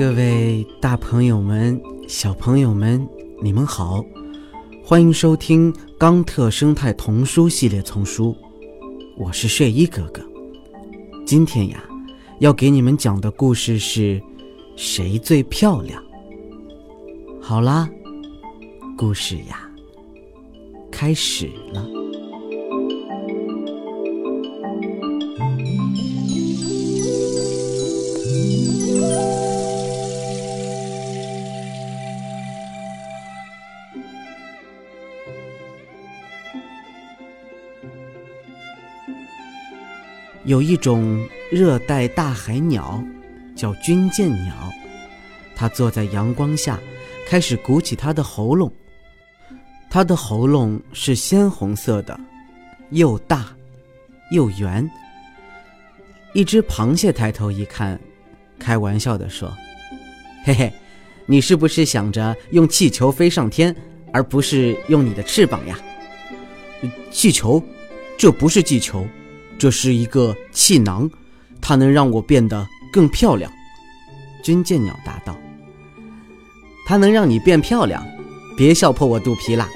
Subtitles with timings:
[0.00, 3.06] 各位大朋友们、小朋友们，
[3.42, 4.02] 你们好，
[4.82, 8.34] 欢迎收听钢特生态童书系列丛书，
[9.18, 10.22] 我是睡衣哥哥。
[11.26, 11.84] 今天呀，
[12.38, 14.18] 要给你们讲的故事是
[14.74, 16.02] 谁最漂亮？
[17.38, 17.86] 好啦，
[18.96, 19.70] 故事呀，
[20.90, 21.99] 开始了。
[40.44, 43.02] 有一种热带大海鸟，
[43.54, 44.54] 叫军舰鸟。
[45.54, 46.80] 它坐在阳光下，
[47.26, 48.72] 开始鼓起它的喉咙。
[49.90, 52.18] 它的喉咙是鲜红色的，
[52.90, 53.54] 又大
[54.30, 54.88] 又圆。
[56.32, 58.00] 一只螃蟹抬头一看，
[58.58, 59.54] 开玩笑地说
[60.44, 60.72] ：“嘿嘿，
[61.26, 63.74] 你是不是想着用气球飞上天，
[64.12, 65.78] 而不是用你的翅膀呀？”
[67.10, 67.62] 气球，
[68.16, 69.06] 这不是气球。
[69.60, 71.10] 这是一个气囊，
[71.60, 73.52] 它能让我变得更漂亮。
[74.42, 75.36] 军舰鸟答道
[76.88, 78.02] ：“它能让你变漂亮，
[78.56, 79.68] 别笑破我肚皮啦！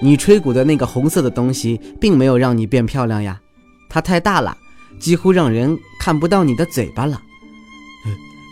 [0.00, 3.38] 你吹鼓的那个红色的东西，并没有让你变漂亮呀，
[3.90, 4.56] 它太大了，
[4.98, 7.20] 几乎让人看不到你的嘴巴了。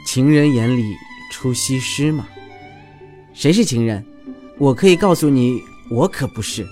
[0.06, 0.94] 情人眼里
[1.32, 2.28] 出西施嘛？
[3.32, 4.04] 谁是情人？
[4.58, 6.68] 我可以告诉你，我可不是。”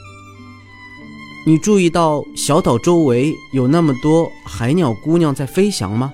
[1.45, 6.13] 你注意到小岛周围有那么多海鸟姑娘在飞翔吗？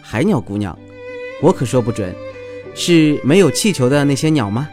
[0.00, 0.78] 海鸟姑娘，
[1.40, 2.14] 我可说不准，
[2.72, 4.68] 是没有气球的那些鸟吗？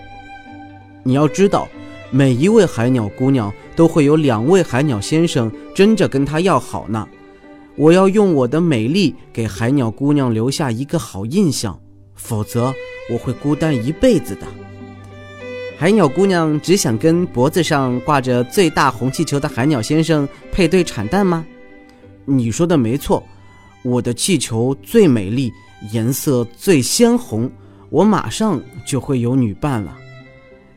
[1.01, 1.67] 你要知道，
[2.11, 7.07] 每一位海鸟姑娘都会有两位海鸟先生争着跟她要好呢。
[7.75, 11.79] 我要用我的美丽给海鸟姑娘留下一个好印象，
[12.13, 12.71] 否则
[13.11, 14.45] 我会孤单一辈子的。
[15.79, 21.45] 海鸟姑娘只想跟脖子上挂着最大红气球的海鸟先生配对产蛋吗？
[22.25, 23.23] 你说的没错，
[23.81, 25.53] 我的气球最美丽，
[25.93, 27.49] 颜色最鲜红，
[27.89, 29.97] 我马上就会有女伴了。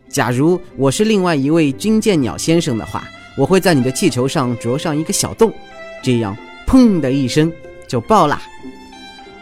[0.09, 3.03] 假如我是另外一位军舰鸟先生的话，
[3.37, 5.53] 我会在你的气球上啄上一个小洞，
[6.01, 7.53] 这样砰的一声
[7.89, 8.41] 就爆啦。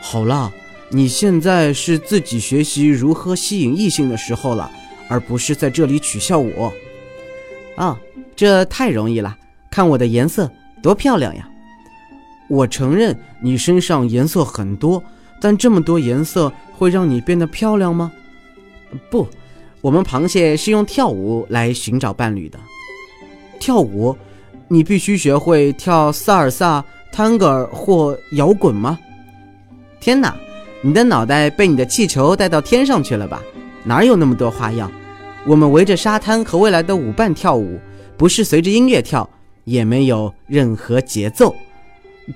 [0.00, 0.50] 好啦，
[0.88, 4.72] 你现在是自己学习如何吸引异性的时候了。
[5.10, 6.72] 而不是在这里取笑我，
[7.74, 7.98] 啊，
[8.36, 9.36] 这太容易了！
[9.68, 10.48] 看我的颜色
[10.80, 11.48] 多漂亮呀！
[12.48, 15.02] 我承认你身上颜色很多，
[15.40, 18.12] 但这么多颜色会让你变得漂亮吗？
[19.10, 19.28] 不，
[19.80, 22.58] 我们螃蟹是用跳舞来寻找伴侣的。
[23.58, 24.16] 跳舞？
[24.68, 28.96] 你必须学会跳萨尔萨、探戈尔或摇滚吗？
[29.98, 30.36] 天哪，
[30.82, 33.42] 你的脑袋被你的气球带到天上去了吧？
[33.82, 34.90] 哪有那么多花样？
[35.46, 37.80] 我们围着沙滩和未来的舞伴跳舞，
[38.16, 39.28] 不是随着音乐跳，
[39.64, 41.54] 也没有任何节奏。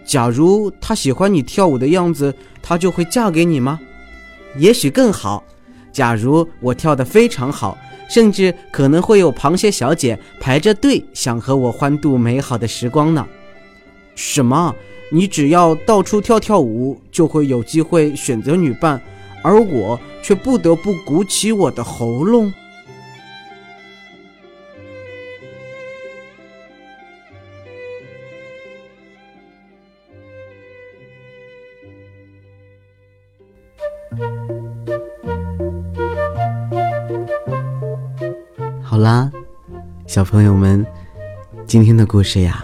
[0.04, 3.78] 假如他喜欢你跳舞的样子，他就会嫁给你吗？
[4.56, 5.44] 也许更好。
[5.92, 7.76] 假如我跳得非常好，
[8.08, 13.24] 甚至可能会有螃蟹小姐排着队想和我欢度美好的时光呢。
[14.14, 14.74] 什么？
[15.10, 19.00] 你只要到处跳跳舞，就会有机会选择女伴，
[19.42, 22.52] 而我却不得不鼓起我的喉咙？
[38.82, 39.30] 好啦，
[40.06, 40.86] 小朋友们，
[41.66, 42.62] 今天的故事呀，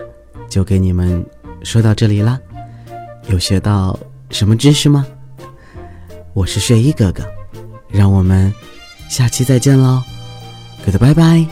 [0.49, 1.25] 就给你们
[1.63, 2.39] 说到这里啦。
[3.29, 3.99] 有学到
[4.31, 5.07] 什么知识吗？
[6.33, 7.25] 我是睡衣哥哥，
[7.89, 8.53] 让我们
[9.09, 10.01] 下期再见喽
[10.87, 11.49] ，Goodbye，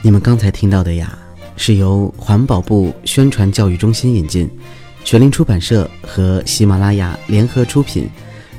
[0.00, 1.18] 你们刚才听到的呀，
[1.56, 4.50] 是由环保部宣传教育中心引进，
[5.04, 8.08] 全林出版社和喜马拉雅联合出品，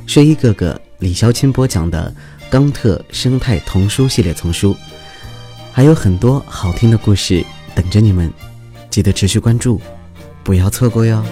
[0.05, 2.13] 睡衣哥哥李潇钦播讲的。
[2.47, 4.77] 冈特生态童书系列丛书，
[5.73, 7.43] 还有很多好听的故事
[7.73, 8.31] 等着你们，
[8.89, 9.81] 记得持续关注，
[10.43, 11.25] 不要错过哟。